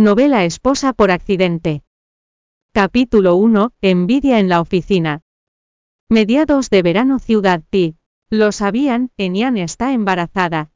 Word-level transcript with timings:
Novela 0.00 0.44
Esposa 0.44 0.92
por 0.92 1.10
accidente. 1.10 1.82
Capítulo 2.72 3.34
1. 3.34 3.72
Envidia 3.82 4.38
en 4.38 4.48
la 4.48 4.60
oficina. 4.60 5.22
Mediados 6.08 6.70
de 6.70 6.82
verano 6.82 7.18
Ciudad 7.18 7.64
T. 7.68 7.96
Lo 8.30 8.52
sabían, 8.52 9.10
Enian 9.16 9.56
está 9.56 9.92
embarazada. 9.92 10.70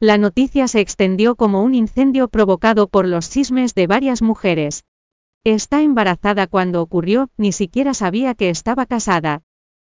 La 0.00 0.16
noticia 0.16 0.68
se 0.68 0.80
extendió 0.80 1.36
como 1.36 1.62
un 1.62 1.74
incendio 1.74 2.28
provocado 2.28 2.88
por 2.88 3.06
los 3.06 3.28
chismes 3.28 3.74
de 3.74 3.86
varias 3.86 4.22
mujeres. 4.22 4.86
Está 5.44 5.82
embarazada 5.82 6.46
cuando 6.46 6.80
ocurrió, 6.80 7.28
ni 7.36 7.52
siquiera 7.52 7.92
sabía 7.92 8.34
que 8.34 8.48
estaba 8.48 8.86
casada. 8.86 9.42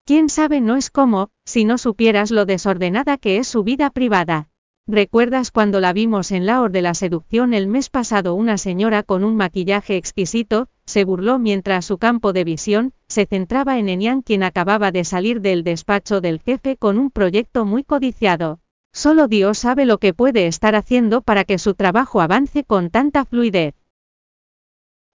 Quién 0.05 0.29
sabe 0.29 0.61
no 0.61 0.77
es 0.77 0.91
como, 0.91 1.31
si 1.47 1.65
no 1.65 1.79
supieras 1.79 2.31
lo 2.31 2.45
desordenada 2.45 3.17
que 3.17 3.39
es 3.39 3.49
su 3.49 3.65
vida 3.65 3.89
privada. 3.89 4.51
¿Recuerdas 4.87 5.51
cuando 5.51 5.81
la 5.81 5.95
vimos 5.95 6.31
en 6.31 6.45
la 6.45 6.61
hora 6.61 6.71
de 6.71 6.83
la 6.83 6.93
seducción 6.93 7.55
el 7.55 7.69
mes 7.69 7.89
pasado? 7.89 8.35
Una 8.35 8.59
señora 8.59 9.03
con 9.03 9.25
un 9.25 9.35
maquillaje 9.35 9.97
exquisito, 9.97 10.69
se 10.85 11.07
burló 11.07 11.39
mientras 11.39 11.87
su 11.87 11.97
campo 11.97 12.35
de 12.35 12.45
visión, 12.45 12.93
se 13.09 13.25
centraba 13.25 13.79
en 13.79 13.89
Enian 13.89 14.21
quien 14.21 14.43
acababa 14.43 14.93
de 14.93 15.05
salir 15.05 15.41
del 15.41 15.65
despacho 15.65 16.21
del 16.21 16.39
jefe 16.39 16.77
con 16.77 16.99
un 16.99 17.11
proyecto 17.11 17.65
muy 17.65 17.83
codiciado. 17.83 18.61
Solo 18.93 19.27
Dios 19.27 19.57
sabe 19.57 19.87
lo 19.87 19.97
que 19.97 20.13
puede 20.13 20.47
estar 20.47 20.75
haciendo 20.75 21.23
para 21.23 21.45
que 21.45 21.57
su 21.57 21.73
trabajo 21.73 22.21
avance 22.21 22.63
con 22.63 22.91
tanta 22.91 23.25
fluidez. 23.25 23.75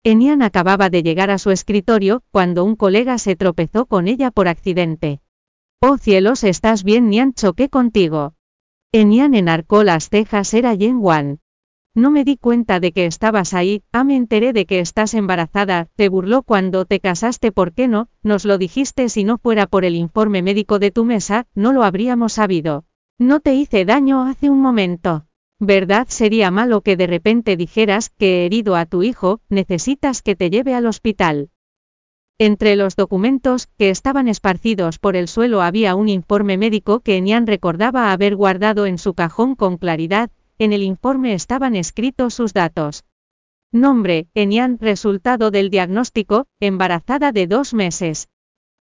Enian 0.02 0.40
acababa 0.40 0.88
de 0.88 1.02
llegar 1.02 1.30
a 1.30 1.36
su 1.36 1.50
escritorio, 1.50 2.22
cuando 2.30 2.64
un 2.64 2.74
colega 2.74 3.18
se 3.18 3.36
tropezó 3.36 3.84
con 3.84 4.08
ella 4.08 4.30
por 4.30 4.48
accidente. 4.48 5.20
Oh 5.82 5.98
cielos, 5.98 6.42
¿estás 6.42 6.84
bien? 6.84 7.10
Nian 7.10 7.34
choqué 7.34 7.68
contigo. 7.68 8.37
Enian 8.92 9.34
enarcó 9.34 9.84
las 9.84 10.08
cejas 10.08 10.54
era 10.54 10.72
Yen 10.72 10.96
Wan. 10.96 11.40
No 11.94 12.10
me 12.10 12.24
di 12.24 12.38
cuenta 12.38 12.80
de 12.80 12.92
que 12.92 13.04
estabas 13.04 13.52
ahí, 13.52 13.82
ah 13.92 14.02
me 14.02 14.16
enteré 14.16 14.54
de 14.54 14.64
que 14.64 14.80
estás 14.80 15.12
embarazada, 15.12 15.88
te 15.94 16.08
burló 16.08 16.42
cuando 16.42 16.86
te 16.86 16.98
casaste, 16.98 17.52
¿por 17.52 17.74
qué 17.74 17.86
no? 17.86 18.08
Nos 18.22 18.46
lo 18.46 18.56
dijiste 18.56 19.10
si 19.10 19.24
no 19.24 19.36
fuera 19.36 19.66
por 19.66 19.84
el 19.84 19.94
informe 19.94 20.42
médico 20.42 20.78
de 20.78 20.90
tu 20.90 21.04
mesa, 21.04 21.46
no 21.54 21.74
lo 21.74 21.82
habríamos 21.82 22.32
sabido. 22.32 22.86
No 23.18 23.40
te 23.40 23.54
hice 23.54 23.84
daño 23.84 24.22
hace 24.22 24.48
un 24.48 24.62
momento. 24.62 25.26
¿Verdad 25.60 26.06
sería 26.08 26.50
malo 26.50 26.80
que 26.80 26.96
de 26.96 27.08
repente 27.08 27.58
dijeras 27.58 28.08
que 28.08 28.42
he 28.42 28.46
herido 28.46 28.74
a 28.74 28.86
tu 28.86 29.02
hijo, 29.02 29.42
necesitas 29.50 30.22
que 30.22 30.34
te 30.34 30.48
lleve 30.48 30.74
al 30.74 30.86
hospital? 30.86 31.50
Entre 32.40 32.76
los 32.76 32.94
documentos 32.94 33.66
que 33.78 33.90
estaban 33.90 34.28
esparcidos 34.28 35.00
por 35.00 35.16
el 35.16 35.26
suelo 35.26 35.60
había 35.60 35.96
un 35.96 36.08
informe 36.08 36.56
médico 36.56 37.00
que 37.00 37.16
Enian 37.16 37.48
recordaba 37.48 38.12
haber 38.12 38.36
guardado 38.36 38.86
en 38.86 38.98
su 38.98 39.14
cajón 39.14 39.56
con 39.56 39.76
claridad, 39.76 40.30
en 40.56 40.72
el 40.72 40.84
informe 40.84 41.34
estaban 41.34 41.74
escritos 41.74 42.34
sus 42.34 42.52
datos. 42.52 43.04
Nombre, 43.72 44.28
Enian, 44.34 44.78
resultado 44.80 45.50
del 45.50 45.68
diagnóstico, 45.68 46.46
embarazada 46.60 47.32
de 47.32 47.48
dos 47.48 47.74
meses. 47.74 48.28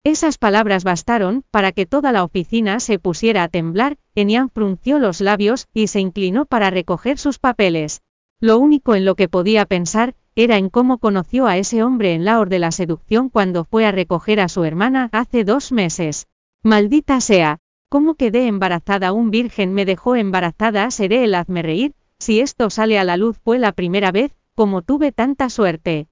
Esas 0.03 0.39
palabras 0.39 0.83
bastaron 0.83 1.45
para 1.51 1.71
que 1.71 1.85
toda 1.85 2.11
la 2.11 2.23
oficina 2.23 2.79
se 2.79 2.97
pusiera 2.97 3.43
a 3.43 3.49
temblar, 3.49 3.97
Enian 4.15 4.49
frunció 4.49 4.97
los 4.97 5.21
labios 5.21 5.67
y 5.75 5.87
se 5.87 5.99
inclinó 5.99 6.45
para 6.45 6.71
recoger 6.71 7.19
sus 7.19 7.37
papeles. 7.37 8.01
Lo 8.43 8.59
único 8.59 8.93
en 8.93 9.05
lo 9.05 9.15
que 9.15 9.29
podía 9.29 9.65
pensar 9.65 10.15
era 10.35 10.57
en 10.57 10.67
cómo 10.67 10.97
conoció 10.97 11.47
a 11.47 11.55
ese 11.55 11.81
hombre 11.81 12.13
en 12.13 12.25
la 12.25 12.41
hora 12.41 12.49
de 12.49 12.59
la 12.59 12.73
seducción 12.73 13.29
cuando 13.29 13.63
fue 13.63 13.85
a 13.85 13.93
recoger 13.93 14.41
a 14.41 14.49
su 14.49 14.65
hermana 14.65 15.07
hace 15.13 15.45
dos 15.45 15.71
meses. 15.71 16.27
Maldita 16.61 17.21
sea, 17.21 17.59
¿cómo 17.87 18.15
quedé 18.15 18.47
embarazada? 18.47 19.13
Un 19.13 19.31
virgen 19.31 19.73
me 19.73 19.85
dejó 19.85 20.17
embarazada, 20.17 20.91
seré 20.91 21.23
el 21.23 21.35
hazme 21.35 21.61
reír, 21.61 21.93
si 22.19 22.41
esto 22.41 22.69
sale 22.69 22.99
a 22.99 23.05
la 23.05 23.15
luz 23.15 23.37
fue 23.41 23.59
la 23.59 23.71
primera 23.71 24.11
vez, 24.11 24.35
como 24.55 24.81
tuve 24.81 25.13
tanta 25.13 25.49
suerte. 25.49 26.09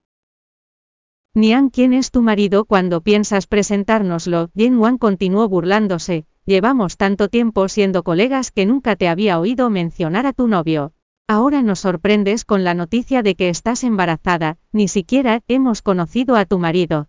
Nian, 1.34 1.70
¿quién 1.70 1.92
es 1.92 2.12
tu 2.12 2.22
marido 2.22 2.64
cuando 2.64 3.02
piensas 3.02 3.46
presentárnoslo? 3.46 4.52
Yen 4.54 4.78
Wan 4.78 4.98
continuó 4.98 5.50
burlándose, 5.50 6.28
llevamos 6.46 6.96
tanto 6.96 7.28
tiempo 7.28 7.68
siendo 7.68 8.04
colegas 8.04 8.52
que 8.52 8.66
nunca 8.66 8.96
te 8.96 9.10
había 9.10 9.38
oído 9.38 9.70
mencionar 9.70 10.26
a 10.26 10.32
tu 10.32 10.48
novio. 10.48 10.94
Ahora 11.34 11.62
nos 11.62 11.80
sorprendes 11.80 12.44
con 12.44 12.66
la 12.66 12.74
noticia 12.74 13.24
de 13.24 13.36
que 13.36 13.48
estás 13.48 13.86
embarazada, 13.86 14.58
ni 14.74 14.90
siquiera 14.90 15.40
hemos 15.48 15.82
conocido 15.82 16.36
a 16.36 16.44
tu 16.44 16.60
marido. 16.60 17.08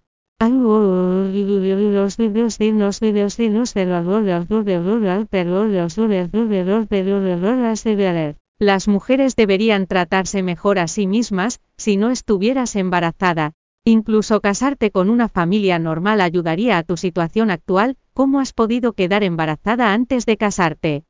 Las 8.60 8.86
mujeres 8.86 9.34
deberían 9.34 9.86
tratarse 9.88 10.42
mejor 10.44 10.78
a 10.78 10.86
sí 10.86 11.06
mismas, 11.08 11.60
si 11.76 11.96
no 11.96 12.10
estuvieras 12.10 12.76
embarazada. 12.76 13.54
Incluso 13.84 14.40
casarte 14.40 14.92
con 14.92 15.10
una 15.10 15.28
familia 15.28 15.80
normal 15.80 16.20
ayudaría 16.20 16.78
a 16.78 16.84
tu 16.84 16.96
situación 16.96 17.50
actual, 17.50 17.96
¿cómo 18.14 18.38
has 18.38 18.52
podido 18.52 18.92
quedar 18.92 19.24
embarazada 19.24 19.92
antes 19.92 20.26
de 20.26 20.36
casarte? 20.36 21.06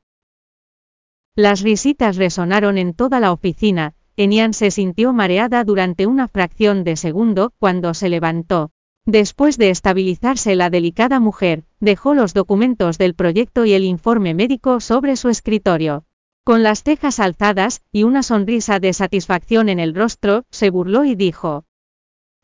Las 1.35 1.61
risitas 1.61 2.17
resonaron 2.17 2.77
en 2.77 2.93
toda 2.93 3.19
la 3.19 3.31
oficina, 3.31 3.95
Enian 4.17 4.53
se 4.53 4.69
sintió 4.69 5.13
mareada 5.13 5.63
durante 5.63 6.05
una 6.05 6.27
fracción 6.27 6.83
de 6.83 6.95
segundo, 6.95 7.53
cuando 7.57 7.95
se 7.95 8.09
levantó. 8.09 8.69
Después 9.07 9.57
de 9.57 9.71
estabilizarse 9.71 10.55
la 10.55 10.69
delicada 10.69 11.19
mujer, 11.19 11.63
dejó 11.79 12.13
los 12.13 12.35
documentos 12.35 12.99
del 12.99 13.15
proyecto 13.15 13.65
y 13.65 13.73
el 13.73 13.83
informe 13.83 14.35
médico 14.35 14.79
sobre 14.79 15.15
su 15.15 15.29
escritorio. 15.29 16.05
Con 16.43 16.61
las 16.61 16.83
cejas 16.83 17.19
alzadas, 17.19 17.81
y 17.91 18.03
una 18.03 18.21
sonrisa 18.21 18.79
de 18.79 18.93
satisfacción 18.93 19.69
en 19.69 19.79
el 19.79 19.95
rostro, 19.95 20.43
se 20.51 20.69
burló 20.69 21.03
y 21.03 21.15
dijo. 21.15 21.65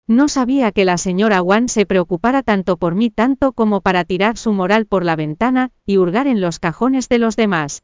No 0.08 0.28
sabía 0.28 0.72
que 0.72 0.86
la 0.86 0.98
señora 0.98 1.44
Wan 1.44 1.70
se 1.70 1.86
preocupara 1.86 2.42
tanto 2.42 2.78
por 2.78 2.96
mí 2.96 3.12
tanto 3.12 3.54
como 3.54 3.82
para 3.82 4.04
tirar 4.04 4.36
su 4.36 4.52
moral 4.52 4.88
por 4.88 5.06
la 5.06 5.16
ventana, 5.16 5.70
y 5.86 5.98
hurgar 5.98 6.26
en 6.26 6.42
los 6.42 6.58
cajones 6.58 7.08
de 7.08 7.20
los 7.20 7.36
demás. 7.36 7.84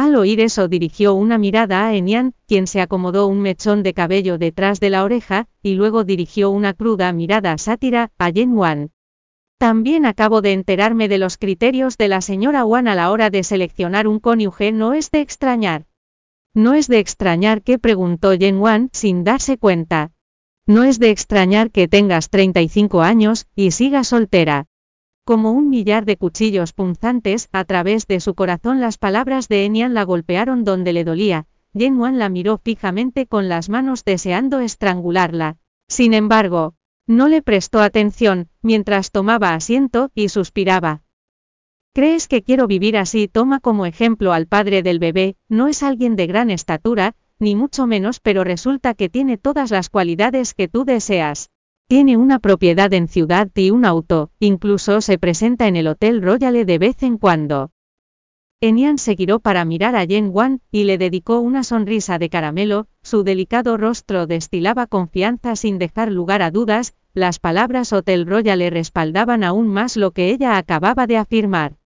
Al 0.00 0.16
oír 0.16 0.40
eso 0.40 0.66
dirigió 0.66 1.12
una 1.12 1.36
mirada 1.36 1.86
a 1.86 1.94
Enian, 1.94 2.32
quien 2.46 2.66
se 2.66 2.80
acomodó 2.80 3.26
un 3.26 3.42
mechón 3.42 3.82
de 3.82 3.92
cabello 3.92 4.38
detrás 4.38 4.80
de 4.80 4.88
la 4.88 5.04
oreja, 5.04 5.46
y 5.62 5.74
luego 5.74 6.04
dirigió 6.04 6.48
una 6.48 6.72
cruda 6.72 7.12
mirada 7.12 7.58
sátira 7.58 8.10
a 8.16 8.30
Yen 8.30 8.54
Wan. 8.54 8.92
También 9.58 10.06
acabo 10.06 10.40
de 10.40 10.54
enterarme 10.54 11.06
de 11.06 11.18
los 11.18 11.36
criterios 11.36 11.98
de 11.98 12.08
la 12.08 12.22
señora 12.22 12.64
Wan 12.64 12.88
a 12.88 12.94
la 12.94 13.10
hora 13.10 13.28
de 13.28 13.44
seleccionar 13.44 14.08
un 14.08 14.20
cónyuge. 14.20 14.72
No 14.72 14.94
es 14.94 15.10
de 15.10 15.20
extrañar. 15.20 15.84
No 16.54 16.72
es 16.72 16.88
de 16.88 16.98
extrañar 16.98 17.60
que 17.60 17.78
preguntó 17.78 18.32
Yen 18.32 18.56
Wan 18.56 18.88
sin 18.94 19.22
darse 19.22 19.58
cuenta. 19.58 20.12
No 20.66 20.84
es 20.84 20.98
de 20.98 21.10
extrañar 21.10 21.70
que 21.70 21.88
tengas 21.88 22.30
35 22.30 23.02
años 23.02 23.48
y 23.54 23.72
sigas 23.72 24.08
soltera. 24.08 24.69
Como 25.24 25.52
un 25.52 25.68
millar 25.68 26.04
de 26.06 26.16
cuchillos 26.16 26.72
punzantes, 26.72 27.48
a 27.52 27.64
través 27.64 28.06
de 28.06 28.20
su 28.20 28.34
corazón 28.34 28.80
las 28.80 28.98
palabras 28.98 29.48
de 29.48 29.64
Enian 29.64 29.94
la 29.94 30.04
golpearon 30.04 30.64
donde 30.64 30.92
le 30.92 31.04
dolía. 31.04 31.46
Wan 31.72 32.18
la 32.18 32.28
miró 32.28 32.58
fijamente 32.58 33.26
con 33.26 33.48
las 33.48 33.68
manos 33.68 34.04
deseando 34.04 34.60
estrangularla. 34.60 35.58
Sin 35.88 36.14
embargo, 36.14 36.74
no 37.06 37.28
le 37.28 37.42
prestó 37.42 37.80
atención, 37.80 38.48
mientras 38.62 39.10
tomaba 39.10 39.54
asiento 39.54 40.10
y 40.14 40.28
suspiraba. 40.28 41.02
¿Crees 41.92 42.28
que 42.28 42.42
quiero 42.42 42.66
vivir 42.66 42.96
así? 42.96 43.26
Toma 43.26 43.58
como 43.60 43.84
ejemplo 43.84 44.32
al 44.32 44.46
padre 44.46 44.82
del 44.82 45.00
bebé, 45.00 45.36
no 45.48 45.66
es 45.66 45.82
alguien 45.82 46.14
de 46.14 46.28
gran 46.28 46.50
estatura, 46.50 47.14
ni 47.40 47.56
mucho 47.56 47.86
menos, 47.86 48.20
pero 48.20 48.44
resulta 48.44 48.94
que 48.94 49.08
tiene 49.08 49.38
todas 49.38 49.70
las 49.70 49.90
cualidades 49.90 50.54
que 50.54 50.68
tú 50.68 50.84
deseas. 50.84 51.50
Tiene 51.90 52.16
una 52.16 52.38
propiedad 52.38 52.94
en 52.94 53.08
Ciudad 53.08 53.50
y 53.52 53.72
un 53.72 53.84
auto, 53.84 54.30
incluso 54.38 55.00
se 55.00 55.18
presenta 55.18 55.66
en 55.66 55.74
el 55.74 55.88
Hotel 55.88 56.22
Royale 56.22 56.64
de 56.64 56.78
vez 56.78 57.02
en 57.02 57.18
cuando. 57.18 57.72
Enian 58.60 58.96
se 58.96 59.16
giró 59.16 59.40
para 59.40 59.64
mirar 59.64 59.96
a 59.96 60.04
Yen 60.04 60.30
Wan, 60.32 60.60
y 60.70 60.84
le 60.84 60.98
dedicó 60.98 61.40
una 61.40 61.64
sonrisa 61.64 62.20
de 62.20 62.30
caramelo, 62.30 62.86
su 63.02 63.24
delicado 63.24 63.76
rostro 63.76 64.28
destilaba 64.28 64.86
confianza 64.86 65.56
sin 65.56 65.80
dejar 65.80 66.12
lugar 66.12 66.42
a 66.42 66.52
dudas, 66.52 66.94
las 67.12 67.40
palabras 67.40 67.92
Hotel 67.92 68.24
Royale 68.24 68.70
respaldaban 68.70 69.42
aún 69.42 69.66
más 69.66 69.96
lo 69.96 70.12
que 70.12 70.30
ella 70.30 70.58
acababa 70.58 71.08
de 71.08 71.16
afirmar. 71.16 71.78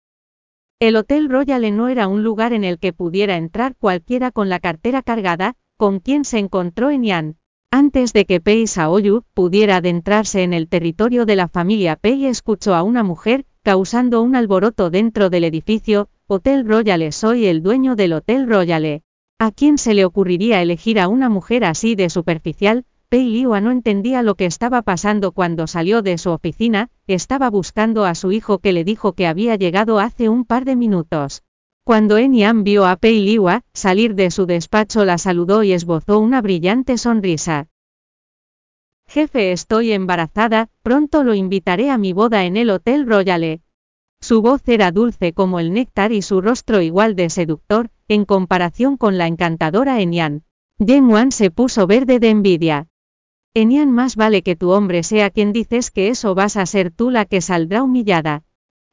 El 0.80 0.98
Hotel 0.98 1.30
Royale 1.30 1.72
no 1.72 1.88
era 1.88 2.10
un 2.10 2.24
lugar 2.24 2.51
en 2.51 2.66
el 2.66 2.77
que 2.77 2.92
pudiera 2.92 3.38
entrar 3.38 3.77
cualquiera 3.77 4.31
con 4.31 4.50
la 4.50 4.60
cartera 4.60 5.01
cargada, 5.01 5.56
con 5.77 6.01
quien 6.01 6.25
se 6.25 6.39
encontró 6.39 6.89
Enian. 6.89 7.38
Antes 7.75 8.14
de 8.14 8.25
que 8.25 8.40
Pei 8.40 8.68
Saoyu 8.68 9.24
pudiera 9.34 9.78
adentrarse 9.78 10.44
en 10.44 10.54
el 10.54 10.68
territorio 10.68 11.25
de 11.25 11.36
la 11.36 11.48
familia 11.48 11.96
Pei 11.96 12.28
escuchó 12.28 12.75
a 12.75 12.84
una 12.84 13.02
mujer, 13.02 13.46
causando 13.64 14.22
un 14.22 14.36
alboroto 14.36 14.92
dentro 14.92 15.31
del 15.31 15.44
edificio, 15.44 16.08
Hotel 16.28 16.68
Royale 16.68 17.12
soy 17.12 17.48
el 17.48 17.64
dueño 17.64 17.96
del 17.96 18.14
Hotel 18.14 18.48
Royale. 18.48 19.02
¿A 19.40 19.50
quién 19.50 19.80
se 19.80 19.96
le 19.96 20.06
ocurriría 20.06 20.62
elegir 20.62 21.00
a 21.00 21.08
una 21.08 21.30
mujer 21.30 21.66
así 21.66 21.96
de 21.96 22.12
superficial? 22.12 22.86
Pei 23.10 23.28
Liua 23.28 23.60
no 23.60 23.72
entendía 23.72 24.22
lo 24.22 24.36
que 24.36 24.46
estaba 24.46 24.84
pasando 24.84 25.31
cuando 25.31 25.66
salió 25.66 26.04
de 26.04 26.20
su 26.20 26.30
oficina, 26.30 26.92
estaba 27.08 27.50
buscando 27.50 28.06
a 28.06 28.14
su 28.14 28.31
hijo 28.31 28.60
que 28.60 28.72
le 28.72 28.84
dijo 28.84 29.14
que 29.14 29.25
había 29.25 29.56
llegado 29.56 29.98
hace 29.98 30.30
un 30.30 30.46
par 30.46 30.64
de 30.66 30.75
minutos. 30.75 31.42
Cuando 31.85 32.18
Enian 32.18 32.63
vio 32.63 32.85
a 32.85 32.95
Pei 32.95 33.19
Liwa 33.19 33.65
salir 33.74 34.15
de 34.15 34.31
su 34.31 34.45
despacho 34.45 35.03
la 35.03 35.18
saludó 35.18 35.63
y 35.63 35.74
esbozó 35.74 36.19
una 36.19 36.41
brillante 36.41 36.97
sonrisa. 36.97 37.68
Jefe, 39.06 39.51
estoy 39.51 39.91
embarazada, 39.91 40.69
pronto 40.81 41.25
lo 41.25 41.33
invitaré 41.33 41.89
a 41.89 41.97
mi 41.97 42.13
boda 42.13 42.45
en 42.45 42.56
el 42.56 42.69
Hotel 42.69 43.06
Royale. 43.06 43.62
Su 44.21 44.41
voz 44.41 44.62
era 44.69 44.94
dulce 44.94 45.33
como 45.33 45.59
el 45.59 45.74
néctar 45.74 46.13
y 46.13 46.21
su 46.21 46.39
rostro 46.39 46.81
igual 46.81 47.18
de 47.18 47.30
seductor, 47.30 47.89
en 48.07 48.24
comparación 48.24 48.95
con 48.95 49.18
la 49.18 49.27
encantadora 49.27 50.00
Enian. 50.00 50.44
Yen 50.79 51.09
Wan 51.09 51.33
se 51.33 51.51
puso 51.51 51.86
verde 51.86 52.19
de 52.19 52.29
envidia. 52.29 52.88
Enian, 53.53 53.91
más 53.91 54.15
vale 54.15 54.41
que 54.41 54.56
tu 54.56 54.71
hombre 54.71 55.03
sea 55.03 55.29
quien 55.31 55.51
dices 55.51 55.91
que 55.91 56.07
eso 56.07 56.33
vas 56.33 56.56
a 56.56 56.65
ser 56.65 56.91
tú 56.91 57.09
la 57.09 57.25
que 57.25 57.41
saldrá 57.41 57.83
humillada. 57.83 58.45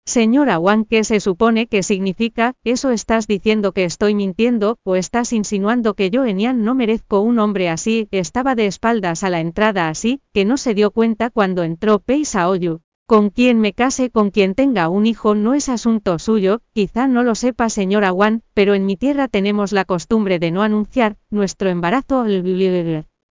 Señora 0.06 0.58
Wang, 0.58 0.86
¿qué 0.86 1.04
se 1.04 1.20
supone 1.20 1.68
que 1.68 1.84
significa? 1.84 2.54
¿Eso 2.64 2.90
estás 2.90 3.28
diciendo 3.28 3.70
que 3.70 3.84
estoy 3.84 4.16
mintiendo, 4.16 4.78
o 4.82 4.96
estás 4.96 5.32
insinuando 5.32 5.94
que 5.94 6.10
yo 6.10 6.24
Enian 6.24 6.64
no 6.64 6.74
merezco 6.74 7.20
un 7.20 7.38
hombre 7.38 7.68
así? 7.68 8.08
Estaba 8.10 8.56
de 8.56 8.66
espaldas 8.66 9.22
a 9.22 9.30
la 9.30 9.40
entrada 9.40 9.88
así, 9.88 10.20
que 10.32 10.44
no 10.44 10.56
se 10.56 10.74
dio 10.74 10.90
cuenta 10.90 11.30
cuando 11.30 11.62
entró 11.62 12.00
Pei 12.00 12.24
Saoyu. 12.24 12.80
Con 13.06 13.30
quien 13.30 13.60
me 13.60 13.72
case, 13.72 14.10
con 14.10 14.30
quien 14.30 14.54
tenga 14.54 14.88
un 14.88 15.06
hijo 15.06 15.34
no 15.34 15.54
es 15.54 15.68
asunto 15.68 16.18
suyo, 16.18 16.60
quizá 16.72 17.06
no 17.06 17.22
lo 17.22 17.36
sepa 17.36 17.68
señora 17.68 18.12
Wang, 18.12 18.40
pero 18.52 18.74
en 18.74 18.86
mi 18.86 18.96
tierra 18.96 19.28
tenemos 19.28 19.70
la 19.70 19.84
costumbre 19.84 20.38
de 20.38 20.50
no 20.50 20.62
anunciar 20.62 21.18
nuestro 21.30 21.70
embarazo. 21.70 22.24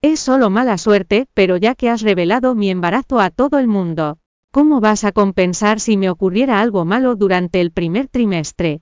Es 0.01 0.19
solo 0.22 0.50
mala 0.50 0.77
suerte, 0.77 1.27
pero 1.33 1.57
ya 1.57 1.75
que 1.75 1.89
has 1.89 2.01
revelado 2.01 2.56
mi 2.56 2.69
embarazo 2.69 3.19
a 3.19 3.31
todo 3.31 3.57
el 3.60 3.68
mundo, 3.68 4.18
¿Cómo 4.51 4.81
vas 4.81 5.04
a 5.04 5.12
compensar 5.12 5.80
si 5.80 5.96
me 5.96 6.10
ocurriera 6.10 6.60
algo 6.60 6.84
malo 6.84 7.16
durante 7.16 7.62
el 7.62 7.72
primer 7.72 8.07
trimestre? 8.07 8.81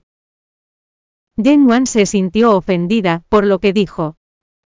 Wan 1.36 1.86
se 1.86 2.06
sintió 2.06 2.56
ofendida, 2.56 3.22
por 3.28 3.44
lo 3.44 3.58
que 3.58 3.74
dijo. 3.74 4.16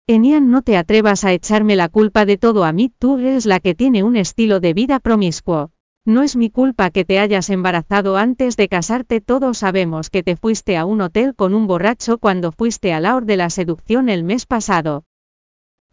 Enian, 0.08 0.52
no 0.52 0.62
te 0.62 0.78
atrevas 0.78 1.24
a 1.24 1.34
echarme 1.34 1.76
la 1.76 1.90
culpa 1.90 2.26
de 2.26 2.38
todo 2.38 2.64
a 2.66 2.72
mí, 2.72 2.94
tú 3.00 3.18
eres 3.18 3.48
la 3.48 3.60
que 3.60 3.74
tiene 3.74 4.04
un 4.04 4.16
estilo 4.16 4.60
de 4.60 4.76
vida 4.76 5.00
promiscuo. 5.00 5.72
No 6.06 6.22
es 6.22 6.36
mi 6.36 6.52
culpa 6.52 6.92
que 6.92 7.04
te 7.04 7.18
hayas 7.18 7.50
embarazado 7.50 8.16
antes 8.16 8.56
de 8.56 8.68
casarte, 8.68 9.22
todos 9.22 9.58
sabemos 9.58 10.12
que 10.12 10.22
te 10.22 10.36
fuiste 10.36 10.78
a 10.78 10.86
un 10.86 11.02
hotel 11.02 11.34
con 11.36 11.56
un 11.56 11.66
borracho 11.66 12.20
cuando 12.20 12.52
fuiste 12.52 12.94
a 12.94 13.00
la 13.00 13.16
hora 13.16 13.26
de 13.26 13.38
la 13.38 13.50
seducción 13.50 14.08
el 14.08 14.24
mes 14.24 14.46
pasado. 14.46 15.04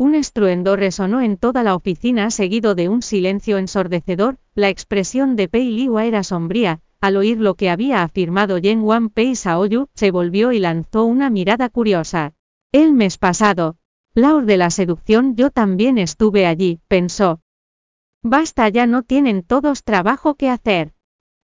Un 0.01 0.15
estruendo 0.15 0.77
resonó 0.77 1.21
en 1.23 1.37
toda 1.37 1.65
la 1.65 1.75
oficina 1.75 2.31
seguido 2.31 2.77
de 2.77 2.89
un 2.89 3.03
silencio 3.03 3.59
ensordecedor, 3.59 4.39
la 4.55 4.69
expresión 4.69 5.35
de 5.35 5.49
Pei 5.49 5.73
Liwa 5.73 6.07
era 6.07 6.23
sombría, 6.23 6.83
al 7.01 7.17
oír 7.17 7.39
lo 7.41 7.57
que 7.57 7.69
había 7.69 8.05
afirmado 8.05 8.59
Yen 8.59 8.83
Wan 8.83 9.09
Pei 9.09 9.35
Saoyu, 9.35 9.89
se 9.95 10.13
volvió 10.13 10.53
y 10.53 10.61
lanzó 10.61 11.05
una 11.05 11.31
mirada 11.31 11.69
curiosa. 11.69 12.35
El 12.71 12.93
mes 12.93 13.19
pasado, 13.19 13.77
Laur 14.15 14.45
de 14.47 14.57
la 14.57 14.71
seducción 14.71 15.35
yo 15.35 15.51
también 15.51 15.99
estuve 15.99 16.47
allí, 16.47 16.79
pensó. 16.87 17.41
Basta 18.23 18.69
ya 18.69 18.87
no 18.87 19.03
tienen 19.03 19.43
todos 19.43 19.83
trabajo 19.83 20.37
que 20.37 20.49
hacer. 20.49 20.93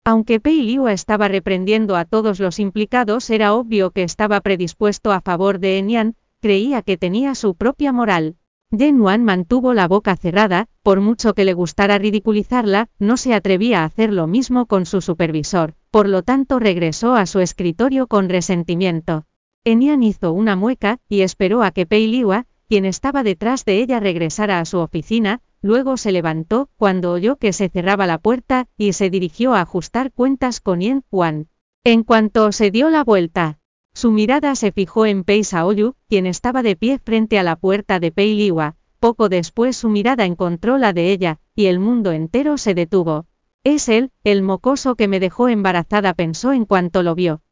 Aunque 0.04 0.40
Pei 0.40 0.60
Liwa 0.64 0.92
estaba 0.92 1.28
reprendiendo 1.28 1.94
a 1.94 2.04
todos 2.04 2.40
los 2.40 2.58
implicados 2.58 3.30
era 3.30 3.54
obvio 3.54 3.92
que 3.92 4.02
estaba 4.02 4.40
predispuesto 4.40 5.12
a 5.12 5.20
favor 5.20 5.60
de 5.60 5.78
Enian, 5.78 6.16
creía 6.40 6.82
que 6.82 6.96
tenía 6.96 7.36
su 7.36 7.54
propia 7.54 7.92
moral. 7.92 8.38
Yen 8.72 9.00
Wan 9.00 9.24
mantuvo 9.24 9.74
la 9.74 9.88
boca 9.88 10.14
cerrada, 10.14 10.68
por 10.84 11.00
mucho 11.00 11.34
que 11.34 11.44
le 11.44 11.54
gustara 11.54 11.98
ridiculizarla, 11.98 12.88
no 13.00 13.16
se 13.16 13.34
atrevía 13.34 13.80
a 13.80 13.84
hacer 13.84 14.12
lo 14.12 14.28
mismo 14.28 14.66
con 14.66 14.86
su 14.86 15.00
supervisor, 15.00 15.74
por 15.90 16.08
lo 16.08 16.22
tanto 16.22 16.60
regresó 16.60 17.14
a 17.16 17.26
su 17.26 17.40
escritorio 17.40 18.06
con 18.06 18.28
resentimiento. 18.28 19.24
Enian 19.64 20.04
hizo 20.04 20.32
una 20.32 20.54
mueca, 20.54 20.98
y 21.08 21.22
esperó 21.22 21.64
a 21.64 21.72
que 21.72 21.84
Pei 21.84 22.06
Liwa, 22.06 22.46
quien 22.68 22.84
estaba 22.84 23.24
detrás 23.24 23.64
de 23.64 23.82
ella 23.82 23.98
regresara 23.98 24.60
a 24.60 24.64
su 24.64 24.78
oficina, 24.78 25.42
luego 25.62 25.96
se 25.96 26.12
levantó, 26.12 26.68
cuando 26.76 27.10
oyó 27.10 27.36
que 27.36 27.52
se 27.52 27.68
cerraba 27.70 28.06
la 28.06 28.18
puerta, 28.18 28.68
y 28.76 28.92
se 28.92 29.10
dirigió 29.10 29.52
a 29.54 29.62
ajustar 29.62 30.12
cuentas 30.12 30.60
con 30.60 30.78
Yen 30.78 31.04
Wan. 31.10 31.48
En 31.82 32.04
cuanto 32.04 32.52
se 32.52 32.70
dio 32.70 32.88
la 32.88 33.02
vuelta, 33.02 33.59
su 34.00 34.12
mirada 34.12 34.54
se 34.54 34.72
fijó 34.72 35.04
en 35.04 35.24
Pei 35.24 35.44
Saoyu, 35.44 35.94
quien 36.08 36.24
estaba 36.24 36.62
de 36.62 36.74
pie 36.74 36.98
frente 36.98 37.38
a 37.38 37.42
la 37.42 37.56
puerta 37.56 38.00
de 38.00 38.10
Pei 38.10 38.34
Liwa. 38.34 38.76
Poco 38.98 39.28
después 39.28 39.76
su 39.76 39.90
mirada 39.90 40.24
encontró 40.24 40.78
la 40.78 40.94
de 40.94 41.12
ella, 41.12 41.38
y 41.54 41.66
el 41.66 41.80
mundo 41.80 42.10
entero 42.12 42.56
se 42.56 42.72
detuvo. 42.72 43.26
Es 43.62 43.90
él, 43.90 44.10
el 44.24 44.40
mocoso 44.40 44.94
que 44.94 45.06
me 45.06 45.20
dejó 45.20 45.50
embarazada, 45.50 46.14
pensó 46.14 46.54
en 46.54 46.64
cuanto 46.64 47.02
lo 47.02 47.14
vio. 47.14 47.42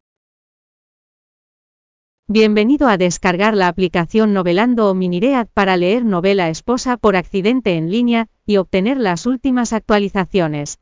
Bienvenido 2.27 2.87
a 2.87 2.97
descargar 2.97 3.55
la 3.55 3.67
aplicación 3.67 4.33
Novelando 4.33 4.89
o 4.89 4.95
Miniread 4.95 5.49
para 5.53 5.77
leer 5.77 6.03
novela 6.03 6.49
esposa 6.49 6.97
por 6.97 7.15
accidente 7.15 7.75
en 7.75 7.91
línea 7.91 8.27
y 8.47 8.57
obtener 8.57 8.97
las 8.97 9.27
últimas 9.27 9.71
actualizaciones. 9.71 10.79